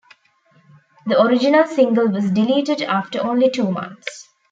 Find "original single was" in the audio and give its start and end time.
1.21-2.31